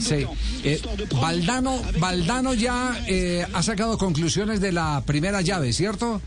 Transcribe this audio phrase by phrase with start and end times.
[0.00, 0.26] Sí.
[0.64, 0.80] Eh,
[1.98, 6.20] Valdano, ya eh, ha sacado conclusiones de la primera llave, ¿cierto?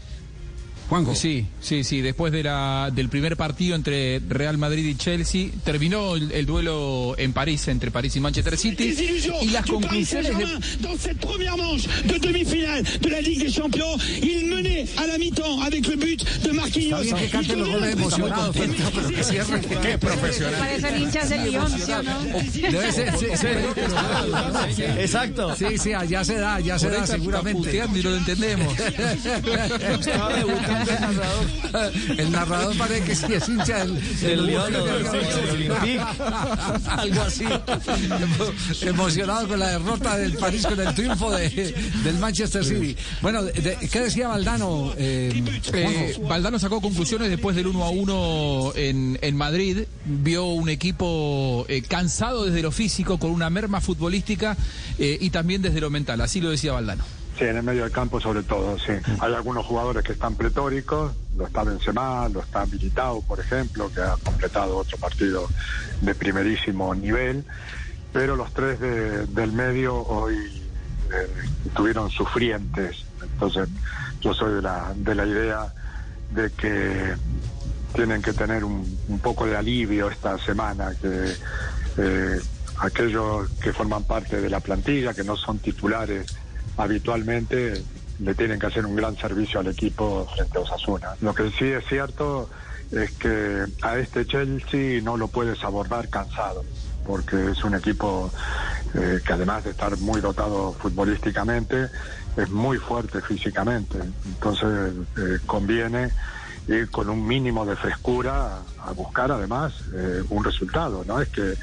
[0.90, 1.14] Juanjo.
[1.14, 2.02] Sí, sí, sí.
[2.02, 7.14] Después de la, del primer partido entre Real Madrid y Chelsea, terminó el, el duelo
[7.18, 8.96] en París, entre París y Manchester City.
[9.42, 10.46] Y las conclusiones de...
[10.82, 15.18] Dans cette première manche de demi-finale de la Ligue des Champions, il menait à la
[15.20, 17.02] mi-temps avec le but de Marquinhos.
[17.02, 19.62] Está bien que cante los goles emocionados, pero, pero que cierre.
[19.62, 20.60] Qué profesional.
[20.60, 22.20] Parecen hinchas del Lyon, ¿sí o no?
[22.72, 24.82] Debe ser, sí, sí.
[24.98, 25.56] Exacto.
[25.56, 27.76] Sí, sí, allá se da, ya se da seguramente.
[27.76, 28.74] y no lo entendemos.
[28.80, 31.46] Estaba debutando el narrador.
[32.20, 34.00] El narrador parece que sí es hincha del.
[36.88, 37.44] Algo así.
[37.46, 42.96] Emo- emocionado con la derrota del París, con el triunfo de, del Manchester City.
[43.22, 44.94] Bueno, de- ¿qué decía Valdano?
[44.98, 45.44] Eh,
[45.74, 46.18] Eh?
[46.28, 49.80] Valdano sacó conclusiones después del 1 a 1 en, en Madrid.
[50.06, 54.58] Vio un equipo eh, cansado desde lo físico, con una merma futbolística
[54.98, 56.22] eh, y también desde lo mental.
[56.22, 57.04] Así lo decía Valdano.
[57.40, 58.92] Sí, en el medio del campo sobre todo, sí.
[59.22, 64.02] Hay algunos jugadores que están pletóricos, lo está Benzema, lo está Militao, por ejemplo, que
[64.02, 65.48] ha completado otro partido
[66.02, 67.46] de primerísimo nivel,
[68.12, 71.28] pero los tres de- del medio hoy eh,
[71.66, 73.06] estuvieron sufrientes.
[73.24, 73.70] Entonces,
[74.20, 75.74] yo soy de la, de la idea
[76.32, 77.16] de que
[77.96, 81.34] tienen que tener un, un poco de alivio esta semana, que
[81.98, 82.40] eh,
[82.80, 86.28] aquellos que forman parte de la plantilla, que no son titulares
[86.78, 87.84] habitualmente,
[88.20, 91.10] le tienen que hacer un gran servicio al equipo frente a Osasuna.
[91.22, 92.50] Lo que sí es cierto
[92.92, 96.64] es que a este Chelsea no lo puedes abordar cansado,
[97.06, 98.32] porque es un equipo
[98.94, 101.90] eh, que además de estar muy dotado futbolísticamente,
[102.36, 104.00] es muy fuerte físicamente.
[104.26, 106.12] Entonces eh, conviene
[106.70, 111.20] ir con un mínimo de frescura a buscar además eh, un resultado, ¿no?
[111.22, 111.56] Es que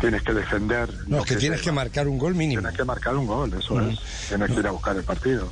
[0.00, 0.88] tienes que defender.
[1.08, 2.60] No, es que tienes que marcar un gol mínimo.
[2.62, 3.98] Tienes que marcar un gol, eso es.
[4.28, 5.50] Tienes que ir a buscar el partido.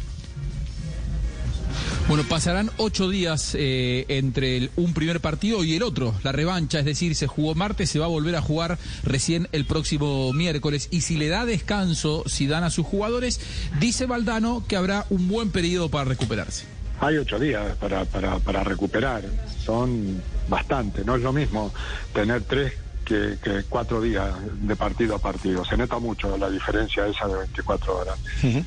[2.09, 6.81] Bueno, pasarán ocho días eh, entre el- un primer partido y el otro, la revancha,
[6.81, 10.89] es decir, se jugó martes, se va a volver a jugar recién el próximo miércoles.
[10.91, 13.41] Y si le da descanso, si dan a sus jugadores,
[13.79, 16.65] dice Valdano que habrá un buen periodo para recuperarse.
[17.01, 19.25] Hay ocho días para, para, para recuperar,
[19.65, 21.73] son bastante, no es lo mismo
[22.13, 22.75] tener tres
[23.05, 27.39] que, que cuatro días de partido a partido, se nota mucho la diferencia esa de
[27.39, 28.19] 24 horas.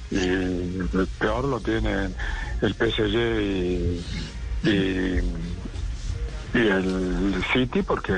[0.10, 0.84] Y
[1.20, 2.16] peor lo tienen
[2.62, 5.20] el PSG y, y,
[6.54, 8.14] y el City porque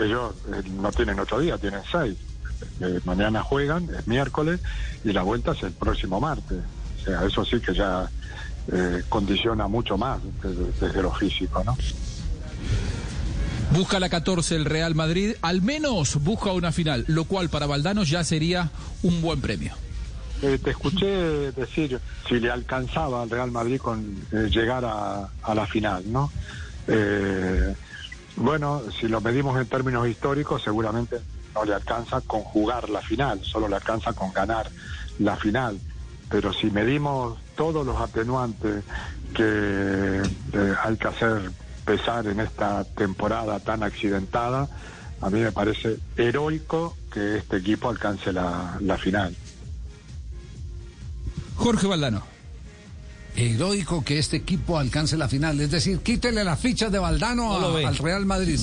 [0.00, 2.16] ellos eh, no tienen ocho días, tienen seis.
[2.80, 4.60] Eh, mañana juegan, es miércoles,
[5.04, 6.58] y la vuelta es el próximo martes.
[6.96, 8.10] O sea, eso sí que ya
[8.70, 11.76] eh, condiciona mucho más desde, desde lo físico, ¿no?
[13.72, 18.04] Busca la 14 el Real Madrid, al menos busca una final, lo cual para Valdano
[18.04, 18.70] ya sería
[19.02, 19.74] un buen premio.
[20.42, 21.06] Eh, te escuché
[21.52, 26.30] decir si le alcanzaba al Real Madrid con eh, llegar a, a la final, ¿no?
[28.36, 31.20] Bueno, si lo medimos en términos históricos, seguramente
[31.54, 34.70] no le alcanza con jugar la final, solo le alcanza con ganar
[35.18, 35.78] la final.
[36.30, 38.84] Pero si medimos todos los atenuantes
[39.34, 39.42] que
[40.52, 41.50] eh, hay que hacer
[41.84, 44.68] pesar en esta temporada tan accidentada,
[45.20, 49.34] a mí me parece heroico que este equipo alcance la, la final.
[51.56, 52.22] Jorge Valdano.
[53.34, 55.58] Heroico que este equipo alcance la final.
[55.60, 58.58] Es decir, quítele las fichas de Valdano No a- al Real Madrid.